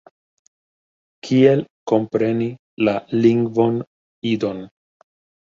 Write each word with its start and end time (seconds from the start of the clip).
Kiel 1.27 1.61
kompreni 1.91 2.47
la 2.89 2.97
lingvon 3.27 3.79
Idon. 4.33 4.65